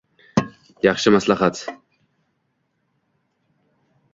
Yaxshi 0.85 1.13
maslahat 1.15 1.61